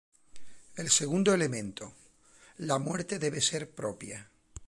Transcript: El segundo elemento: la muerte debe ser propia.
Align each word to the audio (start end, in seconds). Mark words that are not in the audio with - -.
El 0.77 0.89
segundo 0.89 1.31
elemento: 1.31 1.93
la 2.57 2.79
muerte 2.79 3.19
debe 3.19 3.39
ser 3.39 3.69
propia. 3.69 4.31